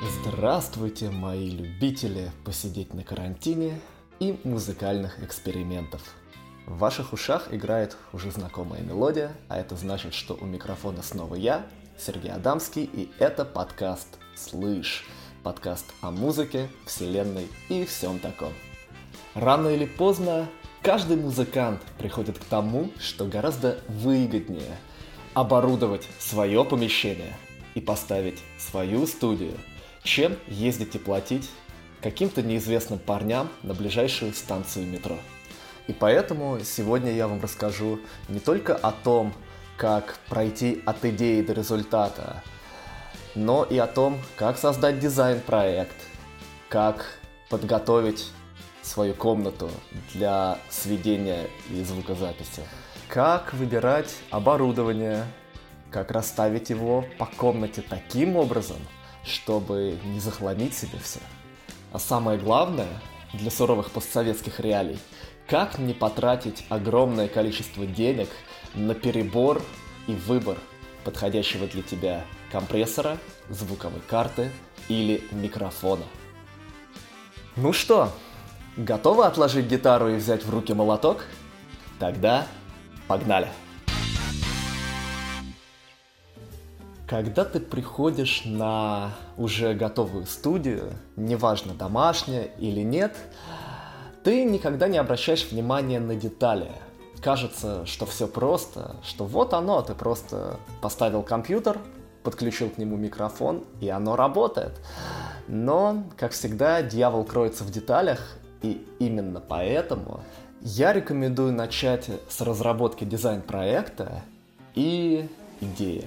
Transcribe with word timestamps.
Здравствуйте, 0.00 1.10
мои 1.10 1.50
любители 1.50 2.30
посидеть 2.44 2.94
на 2.94 3.02
карантине 3.02 3.80
и 4.20 4.38
музыкальных 4.44 5.20
экспериментов. 5.24 6.14
В 6.66 6.78
ваших 6.78 7.12
ушах 7.12 7.52
играет 7.52 7.96
уже 8.12 8.30
знакомая 8.30 8.80
мелодия, 8.80 9.32
а 9.48 9.58
это 9.58 9.74
значит, 9.74 10.14
что 10.14 10.38
у 10.40 10.44
микрофона 10.44 11.02
снова 11.02 11.34
я, 11.34 11.66
Сергей 11.98 12.30
Адамский, 12.30 12.84
и 12.84 13.10
это 13.18 13.44
подкаст 13.44 14.06
«Слышь», 14.36 15.04
подкаст 15.42 15.86
о 16.00 16.12
музыке, 16.12 16.68
вселенной 16.86 17.48
и 17.68 17.84
всем 17.84 18.20
таком. 18.20 18.52
Рано 19.34 19.66
или 19.66 19.84
поздно 19.84 20.48
каждый 20.80 21.16
музыкант 21.16 21.82
приходит 21.98 22.38
к 22.38 22.44
тому, 22.44 22.92
что 23.00 23.24
гораздо 23.24 23.80
выгоднее 23.88 24.78
оборудовать 25.34 26.06
свое 26.20 26.64
помещение 26.64 27.36
и 27.74 27.80
поставить 27.80 28.38
свою 28.58 29.04
студию– 29.04 29.54
чем 30.08 30.38
ездить 30.46 30.94
и 30.94 30.98
платить 30.98 31.50
каким-то 32.00 32.42
неизвестным 32.42 32.98
парням 32.98 33.50
на 33.62 33.74
ближайшую 33.74 34.32
станцию 34.32 34.86
метро. 34.86 35.18
И 35.86 35.92
поэтому 35.92 36.58
сегодня 36.64 37.12
я 37.12 37.28
вам 37.28 37.42
расскажу 37.42 38.00
не 38.28 38.40
только 38.40 38.74
о 38.74 38.90
том, 38.92 39.34
как 39.76 40.18
пройти 40.30 40.82
от 40.86 41.04
идеи 41.04 41.42
до 41.42 41.52
результата, 41.52 42.42
но 43.34 43.64
и 43.64 43.76
о 43.76 43.86
том, 43.86 44.18
как 44.36 44.56
создать 44.56 44.98
дизайн-проект, 44.98 45.96
как 46.70 47.18
подготовить 47.50 48.30
свою 48.80 49.12
комнату 49.12 49.70
для 50.14 50.58
сведения 50.70 51.48
и 51.70 51.84
звукозаписи, 51.84 52.62
как 53.08 53.52
выбирать 53.52 54.16
оборудование, 54.30 55.26
как 55.90 56.10
расставить 56.10 56.70
его 56.70 57.04
по 57.18 57.26
комнате 57.26 57.82
таким 57.86 58.36
образом– 58.36 58.78
чтобы 59.24 59.98
не 60.04 60.20
захламить 60.20 60.74
себе 60.74 60.98
все. 61.02 61.20
А 61.92 61.98
самое 61.98 62.38
главное, 62.38 63.00
для 63.32 63.50
суровых 63.50 63.90
постсоветских 63.90 64.60
реалий, 64.60 64.98
как 65.46 65.78
не 65.78 65.94
потратить 65.94 66.64
огромное 66.68 67.28
количество 67.28 67.86
денег 67.86 68.28
на 68.74 68.94
перебор 68.94 69.62
и 70.06 70.12
выбор 70.12 70.58
подходящего 71.04 71.66
для 71.66 71.82
тебя 71.82 72.24
компрессора, 72.52 73.18
звуковой 73.48 74.00
карты 74.00 74.50
или 74.88 75.22
микрофона. 75.30 76.04
Ну 77.56 77.72
что, 77.72 78.12
готовы 78.76 79.24
отложить 79.24 79.66
гитару 79.66 80.10
и 80.10 80.16
взять 80.16 80.44
в 80.44 80.50
руки 80.50 80.74
молоток? 80.74 81.24
Тогда 81.98 82.46
погнали! 83.06 83.48
Когда 87.08 87.46
ты 87.46 87.58
приходишь 87.58 88.42
на 88.44 89.12
уже 89.38 89.72
готовую 89.72 90.26
студию, 90.26 90.92
неважно 91.16 91.72
домашняя 91.72 92.42
или 92.58 92.82
нет, 92.82 93.16
ты 94.22 94.44
никогда 94.44 94.88
не 94.88 94.98
обращаешь 94.98 95.50
внимания 95.50 96.00
на 96.00 96.16
детали. 96.16 96.70
Кажется, 97.22 97.86
что 97.86 98.04
все 98.04 98.28
просто, 98.28 98.96
что 99.02 99.24
вот 99.24 99.54
оно, 99.54 99.80
ты 99.80 99.94
просто 99.94 100.60
поставил 100.82 101.22
компьютер, 101.22 101.78
подключил 102.24 102.68
к 102.68 102.76
нему 102.76 102.98
микрофон, 102.98 103.64
и 103.80 103.88
оно 103.88 104.14
работает. 104.14 104.78
Но, 105.46 106.04
как 106.18 106.32
всегда, 106.32 106.82
дьявол 106.82 107.24
кроется 107.24 107.64
в 107.64 107.70
деталях, 107.70 108.36
и 108.60 108.86
именно 108.98 109.40
поэтому 109.40 110.20
я 110.60 110.92
рекомендую 110.92 111.54
начать 111.54 112.10
с 112.28 112.42
разработки 112.42 113.04
дизайн-проекта 113.04 114.20
и 114.74 115.26
идеи. 115.62 116.06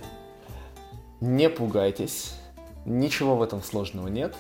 Не 1.22 1.50
пугайтесь, 1.50 2.34
ничего 2.84 3.36
в 3.36 3.44
этом 3.44 3.62
сложного 3.62 4.08
нет. 4.08 4.36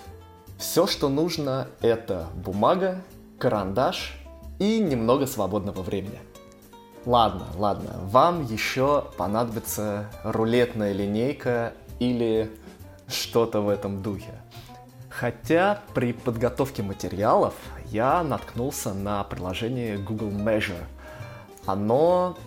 Все, 0.57 0.87
что 0.87 1.09
нужно, 1.09 1.67
это 1.81 2.27
бумага, 2.33 3.03
карандаш 3.37 4.17
и 4.57 4.79
немного 4.79 5.27
свободного 5.27 5.83
времени. 5.83 6.17
Ладно, 7.05 7.45
ладно, 7.55 7.99
вам 8.05 8.43
еще 8.45 9.05
понадобится 9.15 10.09
рулетная 10.23 10.91
линейка 10.93 11.73
или 11.99 12.49
что-то 13.07 13.61
в 13.61 13.69
этом 13.69 14.01
духе. 14.01 14.33
Хотя 15.07 15.83
при 15.93 16.13
подготовке 16.13 16.81
материалов 16.81 17.53
я 17.91 18.23
наткнулся 18.23 18.95
на 18.95 19.23
приложение 19.23 19.99
Google 19.99 20.31
Measure. 20.31 20.83
Оно 21.67 22.37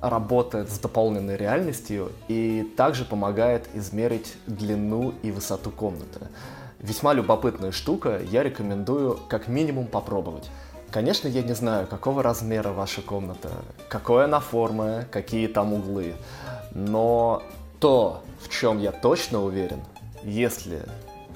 работает 0.00 0.70
с 0.70 0.78
дополненной 0.78 1.36
реальностью 1.36 2.12
и 2.28 2.62
также 2.76 3.04
помогает 3.04 3.68
измерить 3.74 4.34
длину 4.46 5.14
и 5.22 5.30
высоту 5.30 5.70
комнаты. 5.70 6.20
Весьма 6.78 7.12
любопытная 7.12 7.72
штука, 7.72 8.20
я 8.30 8.42
рекомендую 8.42 9.18
как 9.28 9.48
минимум 9.48 9.86
попробовать. 9.86 10.48
Конечно, 10.90 11.28
я 11.28 11.42
не 11.42 11.54
знаю, 11.54 11.86
какого 11.86 12.22
размера 12.22 12.70
ваша 12.70 13.02
комната, 13.02 13.50
какой 13.88 14.24
она 14.24 14.40
формы, 14.40 15.06
какие 15.10 15.46
там 15.48 15.74
углы, 15.74 16.14
но 16.72 17.42
то, 17.80 18.22
в 18.40 18.48
чем 18.48 18.78
я 18.78 18.92
точно 18.92 19.42
уверен, 19.42 19.80
если 20.22 20.82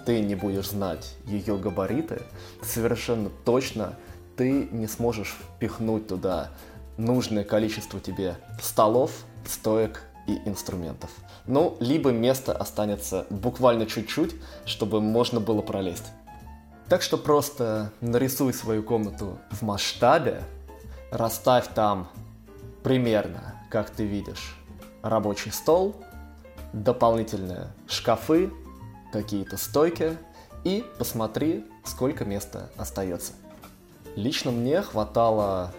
ты 0.06 0.20
не 0.20 0.34
будешь 0.34 0.70
знать 0.70 1.14
ее 1.26 1.58
габариты, 1.58 2.22
совершенно 2.62 3.30
точно 3.44 3.94
ты 4.36 4.68
не 4.70 4.86
сможешь 4.86 5.36
впихнуть 5.56 6.08
туда 6.08 6.50
нужное 7.02 7.44
количество 7.44 8.00
тебе 8.00 8.36
столов, 8.60 9.10
стоек 9.44 10.04
и 10.26 10.38
инструментов. 10.48 11.10
Ну, 11.46 11.76
либо 11.80 12.10
место 12.10 12.52
останется 12.56 13.26
буквально 13.28 13.86
чуть-чуть, 13.86 14.34
чтобы 14.64 15.00
можно 15.00 15.40
было 15.40 15.62
пролезть. 15.62 16.06
Так 16.88 17.02
что 17.02 17.18
просто 17.18 17.90
нарисуй 18.00 18.52
свою 18.52 18.82
комнату 18.82 19.38
в 19.50 19.62
масштабе, 19.62 20.42
расставь 21.10 21.68
там 21.74 22.08
примерно, 22.82 23.54
как 23.70 23.90
ты 23.90 24.04
видишь, 24.04 24.56
рабочий 25.02 25.50
стол, 25.50 25.96
дополнительные 26.72 27.68
шкафы, 27.88 28.52
какие-то 29.12 29.56
стойки 29.56 30.16
и 30.64 30.84
посмотри, 30.98 31.64
сколько 31.84 32.24
места 32.24 32.70
остается. 32.76 33.32
Лично 34.14 34.50
мне 34.50 34.82
хватало 34.82 35.72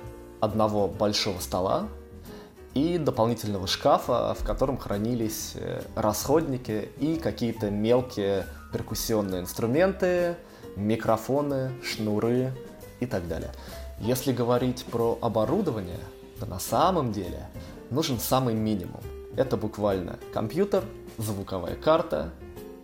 одного 0.44 0.88
большого 0.88 1.40
стола 1.40 1.88
и 2.74 2.98
дополнительного 2.98 3.68
шкафа, 3.68 4.34
в 4.34 4.44
котором 4.44 4.78
хранились 4.78 5.54
э, 5.56 5.84
расходники 5.96 6.90
и 7.00 7.16
какие-то 7.16 7.70
мелкие 7.70 8.46
перкуссионные 8.74 9.42
инструменты, 9.42 10.36
микрофоны, 10.76 11.72
шнуры 11.84 12.52
и 13.00 13.06
так 13.06 13.28
далее. 13.28 13.52
Если 14.00 14.34
говорить 14.34 14.84
про 14.86 15.18
оборудование, 15.22 16.00
то 16.40 16.46
на 16.46 16.60
самом 16.60 17.14
деле 17.14 17.48
нужен 17.90 18.20
самый 18.20 18.54
минимум. 18.54 19.02
Это 19.38 19.56
буквально 19.56 20.18
компьютер, 20.34 20.84
звуковая 21.18 21.75
карта, 21.75 22.31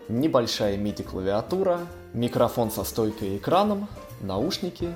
небольшая 0.08 0.78
MIDI-клавиатура, 0.78 1.80
микрофон 2.14 2.72
со 2.72 2.84
стойкой 2.84 3.30
и 3.30 3.38
экраном, 3.38 3.88
наушники 4.22 4.94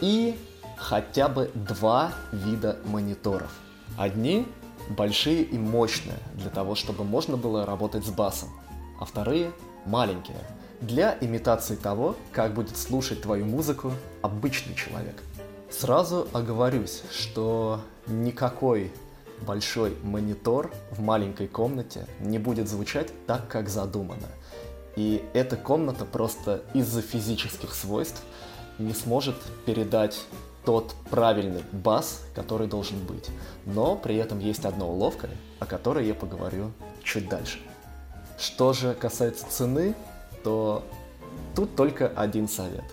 и 0.00 0.36
хотя 0.76 1.28
бы 1.28 1.50
два 1.54 2.12
вида 2.32 2.78
мониторов. 2.84 3.50
Одни 3.96 4.46
большие 4.90 5.42
и 5.42 5.58
мощные, 5.58 6.18
для 6.34 6.50
того, 6.50 6.74
чтобы 6.74 7.04
можно 7.04 7.36
было 7.36 7.66
работать 7.66 8.04
с 8.04 8.10
басом, 8.10 8.50
а 9.00 9.04
вторые 9.04 9.52
маленькие, 9.84 10.38
для 10.80 11.16
имитации 11.20 11.76
того, 11.76 12.16
как 12.32 12.54
будет 12.54 12.76
слушать 12.76 13.22
твою 13.22 13.46
музыку 13.46 13.92
обычный 14.22 14.74
человек. 14.74 15.22
Сразу 15.70 16.28
оговорюсь, 16.32 17.02
что 17.10 17.80
никакой 18.06 18.92
большой 19.40 19.96
монитор 20.02 20.72
в 20.90 21.00
маленькой 21.00 21.48
комнате 21.48 22.06
не 22.20 22.38
будет 22.38 22.68
звучать 22.68 23.12
так, 23.26 23.48
как 23.48 23.68
задумано. 23.68 24.28
И 24.96 25.22
эта 25.34 25.56
комната 25.56 26.04
просто 26.04 26.62
из-за 26.72 27.02
физических 27.02 27.74
свойств 27.74 28.22
не 28.78 28.94
сможет 28.94 29.36
передать 29.66 30.24
тот 30.66 30.94
правильный 31.10 31.62
бас, 31.72 32.22
который 32.34 32.66
должен 32.66 32.98
быть. 33.06 33.30
Но 33.64 33.96
при 33.96 34.16
этом 34.16 34.40
есть 34.40 34.66
одна 34.66 34.84
уловка, 34.84 35.30
о 35.60 35.64
которой 35.64 36.06
я 36.06 36.14
поговорю 36.14 36.72
чуть 37.02 37.28
дальше. 37.28 37.58
Что 38.36 38.72
же 38.72 38.92
касается 38.94 39.46
цены, 39.48 39.94
то 40.42 40.84
тут 41.54 41.76
только 41.76 42.08
один 42.08 42.48
совет. 42.48 42.84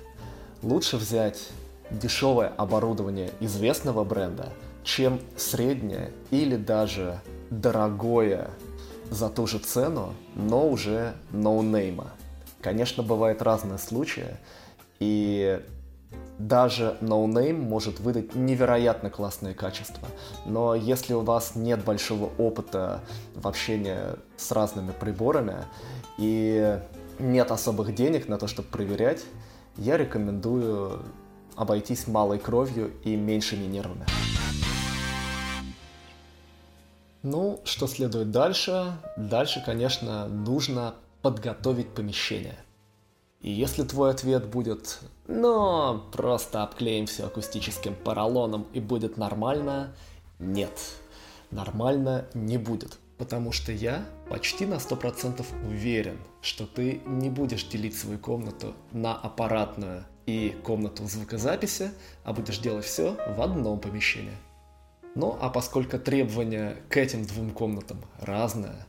Лучше 0.61 0.97
взять 0.97 1.49
дешевое 1.89 2.53
оборудование 2.57 3.31
известного 3.39 4.03
бренда, 4.03 4.53
чем 4.83 5.19
среднее 5.35 6.11
или 6.29 6.55
даже 6.55 7.19
дорогое 7.49 8.51
за 9.09 9.29
ту 9.29 9.47
же 9.47 9.57
цену, 9.57 10.13
но 10.35 10.69
уже 10.69 11.15
ноунейма. 11.31 12.11
Конечно, 12.61 13.03
бывают 13.03 13.41
разные 13.41 13.79
случаи, 13.79 14.37
и 14.99 15.59
даже 16.39 16.97
NoName 17.01 17.53
может 17.53 17.99
выдать 17.99 18.35
невероятно 18.35 19.09
классные 19.09 19.53
качества. 19.53 20.07
Но 20.45 20.75
если 20.75 21.13
у 21.13 21.21
вас 21.21 21.55
нет 21.55 21.83
большого 21.83 22.31
опыта 22.37 23.01
в 23.35 23.47
общении 23.47 23.99
с 24.37 24.51
разными 24.51 24.91
приборами, 24.91 25.65
и 26.17 26.79
нет 27.19 27.51
особых 27.51 27.93
денег 27.95 28.27
на 28.27 28.37
то, 28.37 28.47
чтобы 28.47 28.67
проверять, 28.69 29.23
я 29.77 29.97
рекомендую 29.97 31.03
обойтись 31.55 32.07
малой 32.07 32.39
кровью 32.39 32.91
и 33.03 33.15
меньшими 33.15 33.65
нервами. 33.65 34.05
Ну, 37.21 37.61
что 37.63 37.87
следует 37.87 38.31
дальше? 38.31 38.97
Дальше, 39.15 39.63
конечно, 39.65 40.27
нужно 40.27 40.95
подготовить 41.21 41.89
помещение. 41.93 42.57
И 43.43 43.51
если 43.51 43.83
твой 43.83 44.09
ответ 44.09 44.47
будет 44.47 44.99
«Ну, 45.27 46.01
просто 46.13 46.63
обклеим 46.63 47.05
все 47.05 47.25
акустическим 47.25 47.93
поролоном 47.93 48.65
и 48.73 48.79
будет 48.79 49.17
нормально», 49.17 49.93
нет, 50.39 50.71
нормально 51.51 52.25
не 52.33 52.57
будет. 52.57 52.97
Потому 53.17 53.51
что 53.51 53.71
я 53.71 54.05
почти 54.29 54.65
на 54.65 54.75
100% 54.75 55.45
уверен, 55.67 56.17
что 56.41 56.65
ты 56.65 57.01
не 57.05 57.29
будешь 57.29 57.65
делить 57.65 57.97
свою 57.97 58.17
комнату 58.17 58.73
на 58.91 59.13
аппаратную 59.13 60.05
и 60.25 60.55
комнату 60.63 61.05
звукозаписи, 61.05 61.91
а 62.23 62.33
будешь 62.33 62.59
делать 62.59 62.85
все 62.85 63.17
в 63.35 63.41
одном 63.41 63.79
помещении. 63.79 64.37
Ну, 65.15 65.37
а 65.39 65.49
поскольку 65.49 65.99
требования 65.99 66.77
к 66.89 66.95
этим 66.95 67.25
двум 67.25 67.51
комнатам 67.51 67.99
разные, 68.19 68.85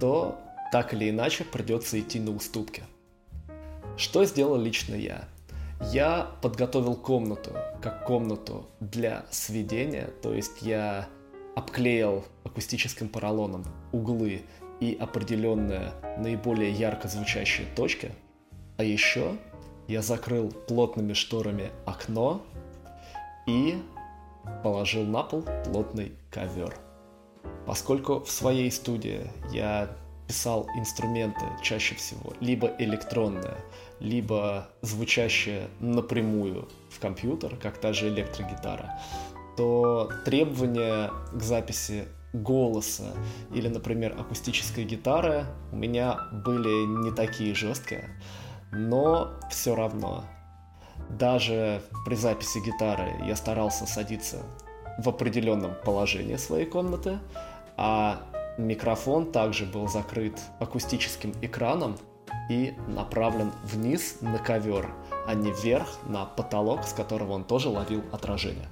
то 0.00 0.38
так 0.70 0.94
или 0.94 1.10
иначе 1.10 1.44
придется 1.44 2.00
идти 2.00 2.20
на 2.20 2.30
уступки. 2.30 2.84
Что 3.96 4.24
сделал 4.24 4.60
лично 4.60 4.94
я? 4.94 5.24
Я 5.92 6.30
подготовил 6.42 6.94
комнату 6.94 7.50
как 7.80 8.04
комнату 8.04 8.66
для 8.80 9.24
сведения, 9.30 10.10
то 10.22 10.34
есть 10.34 10.62
я 10.62 11.08
обклеил 11.54 12.24
акустическим 12.44 13.08
поролоном 13.08 13.64
углы 13.92 14.42
и 14.80 14.96
определенные 14.98 15.92
наиболее 16.18 16.70
ярко 16.70 17.08
звучащие 17.08 17.66
точки. 17.74 18.12
А 18.76 18.84
еще 18.84 19.36
я 19.88 20.02
закрыл 20.02 20.50
плотными 20.50 21.14
шторами 21.14 21.70
окно 21.86 22.42
и 23.46 23.78
положил 24.62 25.04
на 25.04 25.22
пол 25.22 25.44
плотный 25.64 26.12
ковер. 26.30 26.76
Поскольку 27.66 28.20
в 28.20 28.30
своей 28.30 28.70
студии 28.70 29.30
я 29.52 29.88
писал 30.26 30.68
инструменты 30.76 31.44
чаще 31.62 31.94
всего. 31.94 32.32
Либо 32.40 32.70
электронные, 32.78 33.56
либо 34.00 34.68
звучащие 34.82 35.68
напрямую 35.80 36.68
в 36.90 36.98
компьютер, 36.98 37.56
как 37.56 37.78
та 37.78 37.92
же 37.92 38.08
электрогитара, 38.08 38.98
то 39.56 40.10
требования 40.24 41.10
к 41.32 41.42
записи 41.42 42.08
голоса 42.32 43.14
или, 43.52 43.68
например, 43.68 44.14
акустической 44.18 44.84
гитары 44.84 45.46
у 45.72 45.76
меня 45.76 46.18
были 46.44 47.04
не 47.04 47.10
такие 47.14 47.54
жесткие, 47.54 48.10
но 48.72 49.32
все 49.50 49.74
равно. 49.74 50.24
Даже 51.10 51.82
при 52.04 52.14
записи 52.14 52.58
гитары 52.58 53.14
я 53.26 53.36
старался 53.36 53.86
садиться 53.86 54.42
в 54.98 55.08
определенном 55.08 55.74
положении 55.84 56.36
своей 56.36 56.66
комнаты, 56.66 57.18
а 57.76 58.22
микрофон 58.58 59.32
также 59.32 59.66
был 59.66 59.88
закрыт 59.88 60.38
акустическим 60.58 61.32
экраном 61.42 61.96
и 62.50 62.74
направлен 62.88 63.52
вниз 63.64 64.18
на 64.20 64.38
ковер, 64.38 64.90
а 65.26 65.34
не 65.34 65.52
вверх 65.52 65.98
на 66.06 66.24
потолок, 66.24 66.84
с 66.84 66.92
которого 66.92 67.32
он 67.32 67.44
тоже 67.44 67.68
ловил 67.68 68.02
отражение. 68.12 68.68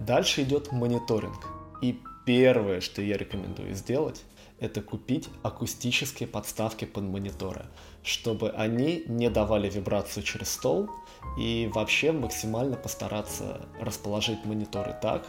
Дальше 0.00 0.42
идет 0.42 0.72
мониторинг. 0.72 1.46
И 1.82 2.00
первое, 2.24 2.80
что 2.80 3.02
я 3.02 3.16
рекомендую 3.16 3.74
сделать, 3.74 4.22
это 4.60 4.80
купить 4.80 5.28
акустические 5.42 6.28
подставки 6.28 6.84
под 6.84 7.04
мониторы, 7.04 7.66
чтобы 8.02 8.50
они 8.50 9.04
не 9.06 9.30
давали 9.30 9.70
вибрацию 9.70 10.24
через 10.24 10.50
стол 10.50 10.90
и 11.38 11.70
вообще 11.72 12.12
максимально 12.12 12.76
постараться 12.76 13.68
расположить 13.80 14.44
мониторы 14.44 14.96
так, 15.00 15.26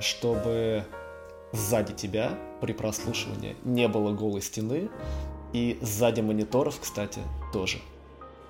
чтобы 0.00 0.84
сзади 1.52 1.92
тебя 1.92 2.38
при 2.60 2.72
прослушивании 2.72 3.56
не 3.64 3.88
было 3.88 4.12
голой 4.12 4.42
стены 4.42 4.90
и 5.52 5.78
сзади 5.82 6.20
мониторов, 6.20 6.78
кстати, 6.80 7.20
тоже. 7.52 7.78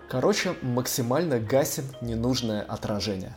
Короче, 0.08 0.54
максимально 0.62 1.38
гасим 1.38 1.84
ненужное 2.00 2.62
отражение. 2.62 3.36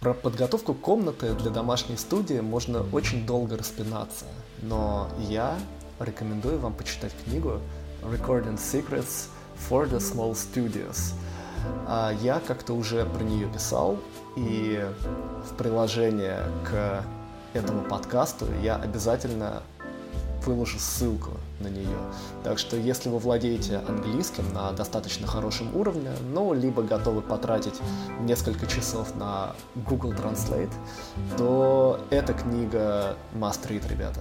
Про 0.00 0.14
подготовку 0.14 0.74
комнаты 0.74 1.34
для 1.34 1.50
домашней 1.50 1.96
студии 1.96 2.40
можно 2.40 2.84
очень 2.92 3.26
долго 3.26 3.56
распинаться, 3.56 4.24
но 4.62 5.08
я 5.18 5.58
рекомендую 5.98 6.58
вам 6.60 6.72
почитать 6.72 7.12
книгу 7.24 7.60
Recording 8.02 8.56
Secrets 8.56 9.28
for 9.68 9.90
the 9.90 9.98
Small 9.98 10.32
Studios. 10.32 11.14
А 11.86 12.12
я 12.22 12.40
как-то 12.40 12.74
уже 12.74 13.04
про 13.04 13.24
нее 13.24 13.48
писал, 13.48 13.98
и 14.36 14.88
в 15.50 15.56
приложение 15.56 16.44
к 16.64 17.04
этому 17.54 17.82
подкасту 17.82 18.46
я 18.62 18.76
обязательно 18.76 19.62
выложу 20.44 20.78
ссылку 20.78 21.32
на 21.60 21.68
нее. 21.68 21.98
Так 22.44 22.58
что 22.58 22.76
если 22.76 23.08
вы 23.08 23.18
владеете 23.18 23.82
английским 23.88 24.52
на 24.52 24.72
достаточно 24.72 25.26
хорошем 25.26 25.74
уровне, 25.76 26.10
ну, 26.32 26.54
либо 26.54 26.82
готовы 26.82 27.20
потратить 27.20 27.74
несколько 28.20 28.66
часов 28.66 29.14
на 29.16 29.54
Google 29.74 30.12
Translate, 30.12 30.72
то 31.36 32.00
эта 32.10 32.32
книга 32.32 33.16
must 33.34 33.68
read, 33.68 33.86
ребята. 33.88 34.20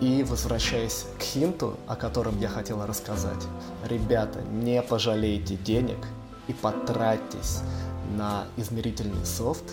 И 0.00 0.22
возвращаясь 0.22 1.06
к 1.18 1.22
хинту, 1.22 1.76
о 1.86 1.96
котором 1.96 2.38
я 2.40 2.48
хотела 2.48 2.86
рассказать. 2.86 3.46
Ребята, 3.88 4.40
не 4.42 4.82
пожалейте 4.82 5.56
денег 5.56 5.98
и 6.46 6.52
потратьтесь 6.52 7.60
на 8.16 8.44
измерительный 8.56 9.24
софт 9.26 9.64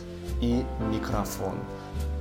и 0.42 0.66
микрофон. 0.92 1.56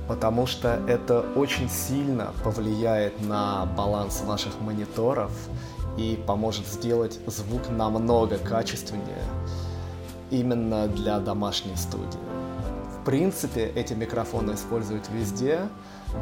Потому 0.07 0.45
что 0.45 0.79
это 0.87 1.21
очень 1.35 1.69
сильно 1.69 2.31
повлияет 2.43 3.19
на 3.21 3.65
баланс 3.65 4.21
ваших 4.21 4.59
мониторов 4.61 5.31
и 5.97 6.21
поможет 6.27 6.67
сделать 6.67 7.19
звук 7.25 7.69
намного 7.69 8.37
качественнее 8.37 9.23
именно 10.29 10.87
для 10.87 11.19
домашней 11.19 11.75
студии. 11.75 12.19
В 12.99 13.05
принципе, 13.05 13.71
эти 13.75 13.93
микрофоны 13.93 14.53
используют 14.53 15.09
везде, 15.09 15.67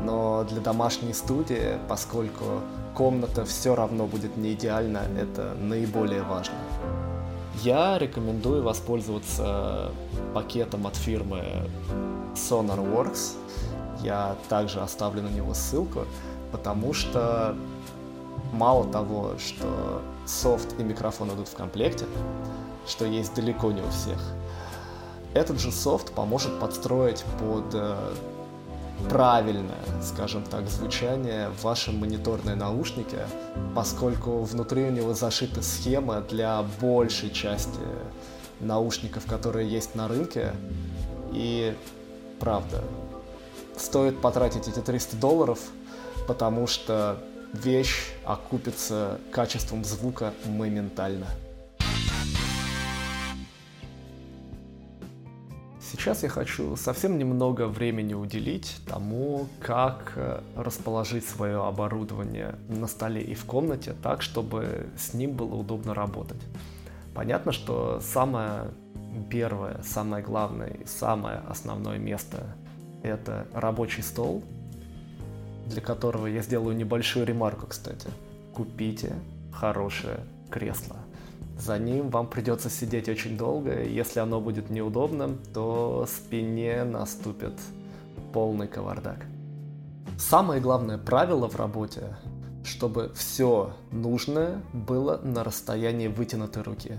но 0.03 0.44
для 0.44 0.59
домашней 0.59 1.13
студии, 1.13 1.77
поскольку 1.88 2.62
комната 2.94 3.45
все 3.45 3.75
равно 3.75 4.06
будет 4.06 4.38
не 4.38 4.53
идеальна, 4.53 5.03
это 5.18 5.53
наиболее 5.59 6.24
важно. 6.24 6.56
Я 7.61 7.97
рекомендую 7.97 8.63
воспользоваться 8.63 9.92
пакетом 10.33 10.87
от 10.87 10.95
фирмы 10.95 11.44
SonarWorks. 12.35 13.37
Я 14.04 14.36
также 14.50 14.81
оставлю 14.81 15.22
на 15.22 15.30
него 15.30 15.54
ссылку, 15.54 16.06
потому 16.52 16.94
что 16.94 17.56
мало 18.52 18.86
того, 18.86 19.31
что 19.38 20.02
софт 20.26 20.80
и 20.80 20.83
микрофон 20.83 21.30
идут 21.30 21.48
в 21.48 21.56
комплекте, 21.56 22.06
что 22.88 23.06
есть 23.06 23.33
далеко 23.33 23.72
не 23.72 23.81
у 23.81 23.90
всех, 23.90 24.19
этот 25.33 25.60
же 25.60 25.72
софт 25.72 26.12
поможет 26.14 26.60
подстроить 26.60 27.24
под 27.40 27.74
э, 27.74 28.14
правильное, 29.10 29.83
скажем 30.02 30.44
так, 30.44 30.68
звучание 30.69 31.50
в 31.50 31.64
вашем 31.64 31.98
мониторные 31.98 32.56
наушники, 32.56 33.18
поскольку 33.76 34.44
внутри 34.44 34.83
у 34.83 34.92
него 34.92 35.14
зашита 35.14 35.62
схема 35.62 36.22
для 36.22 36.64
большей 36.80 37.31
части 37.31 37.80
наушников, 38.60 39.26
которые 39.26 39.69
есть 39.69 39.95
на 39.95 40.07
рынке. 40.07 40.54
И 41.31 41.76
правда, 42.40 42.83
стоит 43.77 44.21
потратить 44.21 44.68
эти 44.68 44.80
300 44.80 45.18
долларов, 45.18 45.59
потому 46.27 46.68
что 46.68 47.23
вещь 47.53 48.11
окупится 48.25 49.19
качеством 49.31 49.83
звука 49.83 50.33
моментально. 50.45 51.27
Сейчас 55.80 56.23
я 56.23 56.30
хочу 56.30 56.75
совсем 56.75 57.19
немного 57.19 57.68
времени 57.68 58.15
уделить 58.15 58.77
тому, 58.87 59.47
как 59.61 60.13
э, 60.15 60.42
расположить 60.56 61.23
свое 61.23 61.63
оборудование 61.63 62.56
на 62.68 62.87
столе 62.87 63.21
и 63.21 63.35
в 63.35 63.45
комнате 63.45 63.95
так, 64.01 64.23
чтобы 64.23 64.87
с 64.97 65.13
ним 65.13 65.33
было 65.33 65.53
удобно 65.53 65.94
работать. 65.94 66.42
Понятно, 67.13 67.51
что 67.51 68.01
самое 68.01 68.71
первое, 69.30 69.83
самое 69.83 70.23
главное 70.23 70.69
и 70.69 70.85
самое 70.87 71.37
основное 71.47 71.99
место– 71.99 72.56
это 73.04 73.48
рабочий 73.54 74.02
стол, 74.02 74.44
для 75.68 75.81
которого 75.81 76.28
я 76.28 76.42
сделаю 76.42 76.76
небольшую 76.76 77.26
ремарку, 77.26 77.68
кстати. 77.68 78.10
Купите 78.54 79.14
хорошее 79.52 80.19
кресло– 80.50 80.98
за 81.57 81.78
ним 81.78 82.10
вам 82.10 82.28
придется 82.28 82.69
сидеть 82.69 83.07
очень 83.07 83.38
долго, 83.38 83.83
и 83.83 83.94
если 83.94 84.19
оно 84.19 84.42
будет 84.42 84.69
неудобным, 84.69 85.38
то 85.54 86.06
спине 86.10 86.83
наступит 86.83 87.54
полный 88.33 88.68
кавардак. 88.68 89.26
Самое 90.18 90.60
главное 90.60 90.98
правило 90.98 91.48
в 91.48 91.56
работе 91.56 92.16
чтобы 92.66 93.12
все 93.14 93.74
нужное 93.92 94.62
было 94.72 95.18
на 95.18 95.44
расстоянии 95.44 96.07
вытянутой 96.07 96.64
руки. 96.64 96.98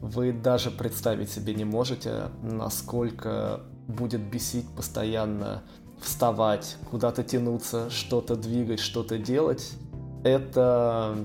Вы 0.00 0.32
даже 0.32 0.72
представить 0.72 1.30
себе 1.30 1.54
не 1.54 1.64
можете, 1.64 2.30
насколько 2.42 3.60
будет 3.88 4.20
бесить 4.20 4.68
постоянно 4.76 5.62
вставать, 6.00 6.76
куда-то 6.90 7.24
тянуться, 7.24 7.90
что-то 7.90 8.36
двигать, 8.36 8.78
что-то 8.78 9.18
делать. 9.18 9.72
Это 10.22 11.16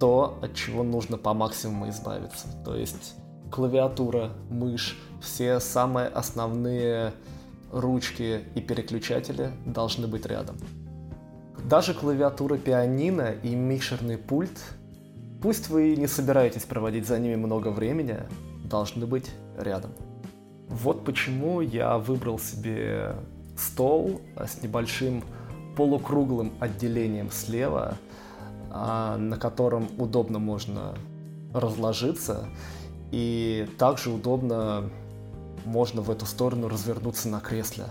то, 0.00 0.38
от 0.42 0.54
чего 0.54 0.82
нужно 0.82 1.16
по 1.16 1.34
максимуму 1.34 1.88
избавиться. 1.90 2.48
То 2.64 2.74
есть 2.74 3.14
клавиатура, 3.52 4.32
мышь, 4.50 4.98
все 5.20 5.60
самые 5.60 6.08
основные 6.08 7.12
ручки 7.70 8.40
и 8.54 8.60
переключатели 8.60 9.50
должны 9.64 10.06
быть 10.06 10.26
рядом. 10.26 10.56
Даже 11.68 11.94
клавиатура 11.94 12.56
пианино 12.56 13.32
и 13.42 13.54
микшерный 13.54 14.18
пульт, 14.18 14.58
пусть 15.42 15.68
вы 15.68 15.96
не 15.96 16.06
собираетесь 16.06 16.64
проводить 16.64 17.06
за 17.06 17.18
ними 17.18 17.36
много 17.36 17.68
времени, 17.68 18.18
должны 18.64 19.06
быть 19.06 19.30
рядом. 19.56 19.92
Вот 20.74 21.04
почему 21.04 21.60
я 21.60 21.98
выбрал 21.98 22.40
себе 22.40 23.14
стол 23.56 24.20
с 24.36 24.60
небольшим 24.60 25.22
полукруглым 25.76 26.52
отделением 26.58 27.30
слева, 27.30 27.96
а, 28.72 29.16
на 29.16 29.36
котором 29.36 29.88
удобно 29.98 30.40
можно 30.40 30.96
разложиться, 31.52 32.48
и 33.12 33.68
также 33.78 34.10
удобно 34.10 34.90
можно 35.64 36.02
в 36.02 36.10
эту 36.10 36.26
сторону 36.26 36.68
развернуться 36.68 37.28
на 37.28 37.38
кресле. 37.38 37.84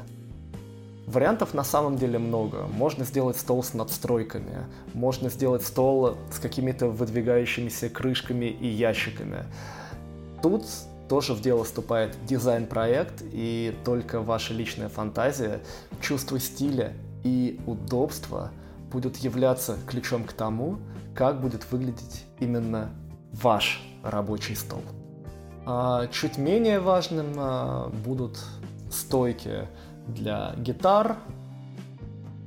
Вариантов 1.08 1.54
на 1.54 1.64
самом 1.64 1.98
деле 1.98 2.20
много. 2.20 2.68
Можно 2.68 3.06
сделать 3.06 3.38
стол 3.38 3.64
с 3.64 3.74
надстройками, 3.74 4.66
можно 4.94 5.30
сделать 5.30 5.64
стол 5.64 6.18
с 6.34 6.40
какими-то 6.40 6.88
выдвигающимися 6.88 7.88
крышками 7.90 8.48
и 8.48 8.68
ящиками. 8.68 9.46
Тут 10.42 10.66
тоже 11.10 11.34
в 11.34 11.42
дело 11.42 11.64
вступает 11.64 12.16
дизайн-проект, 12.26 13.24
и 13.32 13.76
только 13.84 14.22
ваша 14.22 14.54
личная 14.54 14.90
фантазия, 14.90 15.62
чувство 16.02 16.40
стиля 16.40 16.94
и 17.24 17.60
удобства 17.66 18.52
будут 18.92 19.18
являться 19.18 19.78
ключом 19.88 20.24
к 20.24 20.34
тому, 20.34 20.80
как 21.16 21.42
будет 21.42 21.72
выглядеть 21.72 22.26
именно 22.40 22.92
ваш 23.32 23.82
рабочий 24.04 24.56
стол. 24.56 24.82
А 25.66 26.08
чуть 26.08 26.38
менее 26.38 26.80
важным 26.80 27.34
а, 27.38 27.90
будут 27.90 28.40
стойки 28.92 29.68
для 30.08 30.54
гитар, 30.58 31.18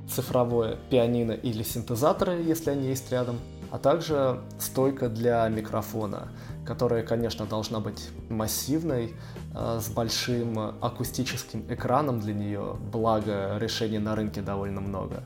цифровое 0.09 0.77
пианино 0.89 1.33
или 1.33 1.63
синтезаторы, 1.63 2.41
если 2.41 2.71
они 2.71 2.87
есть 2.87 3.11
рядом, 3.11 3.39
а 3.71 3.79
также 3.79 4.39
стойка 4.59 5.09
для 5.09 5.47
микрофона, 5.49 6.29
которая, 6.67 7.03
конечно, 7.03 7.45
должна 7.45 7.79
быть 7.79 8.09
массивной, 8.29 9.13
а, 9.55 9.79
с 9.79 9.89
большим 9.89 10.59
акустическим 10.81 11.65
экраном 11.69 12.19
для 12.19 12.33
нее, 12.33 12.75
благо 12.91 13.57
решений 13.57 13.99
на 13.99 14.15
рынке 14.15 14.41
довольно 14.41 14.81
много. 14.81 15.23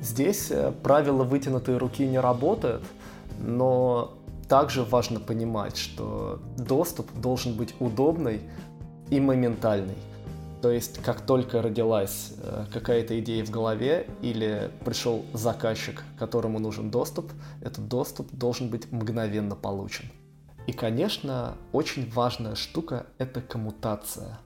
Здесь 0.00 0.50
э, 0.50 0.72
правило 0.82 1.22
вытянутой 1.22 1.78
руки 1.78 2.04
не 2.04 2.18
работает, 2.18 2.82
но 3.38 4.18
также 4.48 4.82
важно 4.82 5.20
понимать, 5.20 5.76
что 5.76 6.42
доступ 6.58 7.06
должен 7.14 7.54
быть 7.54 7.74
удобный 7.78 8.40
и 9.10 9.20
моментальный. 9.20 9.96
То 10.60 10.70
есть, 10.70 10.98
как 11.02 11.20
только 11.20 11.62
родилась 11.62 12.34
э, 12.36 12.66
какая-то 12.72 13.18
идея 13.20 13.44
в 13.44 13.50
голове 13.50 14.08
или 14.22 14.70
пришел 14.84 15.24
заказчик, 15.32 16.02
которому 16.18 16.58
нужен 16.58 16.90
доступ, 16.90 17.32
этот 17.60 17.88
доступ 17.88 18.28
должен 18.32 18.68
быть 18.70 18.90
мгновенно 18.92 19.56
получен. 19.56 20.06
И, 20.66 20.72
конечно, 20.72 21.56
очень 21.72 22.08
важная 22.10 22.54
штука– 22.54 23.06
это 23.18 23.40
коммутация, 23.40 24.38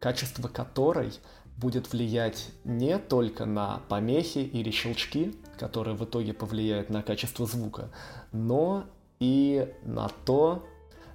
качество 0.00 0.48
которой 0.48 1.12
будет 1.56 1.92
влиять 1.92 2.50
не 2.64 2.98
только 2.98 3.44
на 3.44 3.80
помехи 3.88 4.38
или 4.38 4.70
щелчки, 4.70 5.34
которые 5.56 5.96
в 5.96 6.04
итоге 6.04 6.32
повлияют 6.32 6.90
на 6.90 7.02
качество 7.02 7.46
звука, 7.46 7.90
но 8.32 8.84
и 9.20 9.72
на 9.84 10.08
то, 10.24 10.66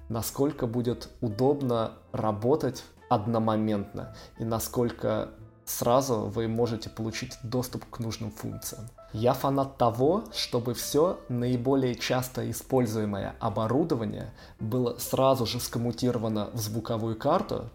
насколько 0.08 0.66
будет 0.66 1.10
удобно 1.20 1.92
работать 2.12 2.82
одномоментно 3.10 4.16
и 4.38 4.44
насколько 4.44 5.28
сразу 5.66 6.20
вы 6.20 6.48
можете 6.48 6.88
получить 6.88 7.34
доступ 7.42 7.84
к 7.90 7.98
нужным 7.98 8.30
функциям. 8.30 8.88
Я 9.12 9.32
фанат 9.32 9.76
того, 9.76 10.24
чтобы 10.32 10.74
все 10.74 11.18
наиболее 11.28 11.94
часто 11.94 12.50
используемое 12.50 13.34
оборудование 13.40 14.32
было 14.60 14.98
сразу 14.98 15.46
же 15.46 15.58
скоммутировано 15.58 16.50
в 16.52 16.58
звуковую 16.58 17.16
карту. 17.16 17.70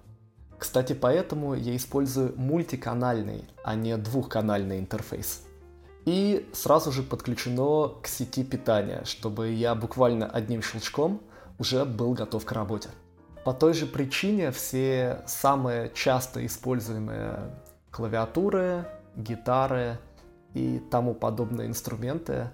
Кстати, 0.58 0.94
поэтому 0.94 1.54
я 1.54 1.76
использую 1.76 2.34
мультиканальный, 2.38 3.46
а 3.64 3.76
не 3.76 3.98
двухканальный 3.98 4.80
интерфейс 4.80 5.46
и 6.06 6.48
сразу 6.54 6.92
же 6.92 7.04
подключено 7.04 7.90
к 8.02 8.08
сети 8.08 8.44
питания, 8.44 9.02
чтобы 9.06 9.52
я 9.52 9.76
буквально 9.76 10.28
одним 10.28 10.62
щелчком 10.62 11.22
уже 11.58 11.84
был 11.84 12.14
готов 12.14 12.46
к 12.46 12.52
работе. 12.52 12.90
По 13.44 13.54
той 13.54 13.74
же 13.74 13.86
причине 13.86 14.52
все 14.52 15.24
самые 15.28 15.92
часто 15.94 16.46
используемые 16.46 17.56
клавиатуры, 17.92 18.88
гитары 19.16 19.98
и 20.56 20.80
тому 20.90 21.14
подобные 21.14 21.68
инструменты 21.68 22.50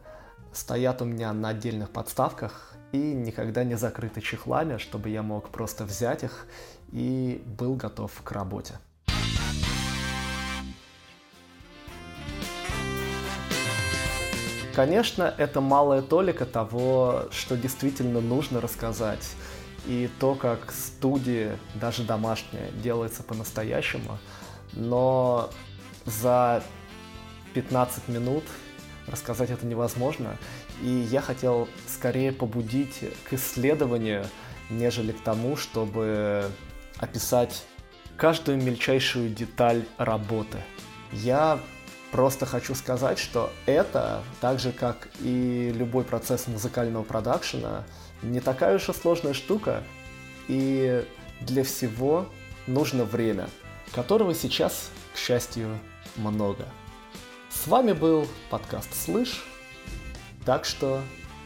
стоят 0.52 1.02
у 1.02 1.06
меня 1.06 1.32
на 1.32 1.50
отдельных 1.50 1.92
подставках 1.92 2.74
и 2.92 2.98
никогда 2.98 3.64
не 3.64 3.76
закрыты 3.76 4.22
чехлами, 4.22 4.78
чтобы 4.78 5.10
я 5.10 5.22
мог 5.22 5.50
просто 5.50 5.86
взять 5.86 6.24
их 6.24 6.48
и 6.92 7.42
был 7.46 7.76
готов 7.76 8.12
к 8.24 8.32
работе. 8.32 8.74
Конечно, 14.74 15.34
это 15.38 15.62
малая 15.62 16.02
толика 16.02 16.46
того, 16.46 17.26
что 17.30 17.56
действительно 17.56 18.20
нужно 18.20 18.62
рассказать. 18.62 19.36
И 19.86 20.10
то, 20.20 20.34
как 20.36 20.72
студии, 20.72 21.52
даже 21.76 22.04
домашняя, 22.04 22.72
делается 22.72 23.22
по-настоящему. 23.22 24.18
Но 24.74 25.50
за 26.06 26.64
15 27.54 28.08
минут 28.08 28.44
рассказать 29.08 29.50
это 29.50 29.66
невозможно. 29.66 30.38
И 30.82 30.88
я 30.88 31.22
хотел 31.22 31.68
скорее 31.88 32.32
побудить 32.32 33.00
к 33.30 33.34
исследованию, 33.34 34.26
нежели 34.70 35.12
к 35.12 35.22
тому, 35.22 35.56
чтобы 35.56 36.50
описать 36.98 37.64
каждую 38.18 38.62
мельчайшую 38.62 39.30
деталь 39.30 39.84
работы. 39.98 40.60
Я 41.12 41.60
Просто 42.12 42.46
хочу 42.46 42.76
сказать, 42.76 43.18
что 43.18 43.54
это, 43.66 44.22
так 44.42 44.60
же 44.60 44.74
как 44.74 45.08
и 45.22 45.72
любой 45.74 46.04
процесс 46.04 46.48
музыкального 46.48 47.04
продакшена, 47.04 47.86
не 48.22 48.42
такая 48.42 48.76
уж 48.76 48.90
и 48.90 48.94
сложная 48.94 49.34
штука, 49.34 49.82
и 50.50 51.06
для 51.40 51.64
всего 51.64 52.28
нужно 52.68 53.06
время, 53.06 53.50
которого 53.94 54.36
сейчас, 54.36 54.92
к 55.14 55.18
счастью, 55.18 55.80
много. 56.18 56.66
С 57.64 57.68
вами 57.68 57.92
был 57.92 58.26
подкаст 58.50 58.92
«Слышь», 58.96 59.46
так 60.46 60.66
что 60.66 61.00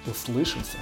услышимся. 0.08 0.78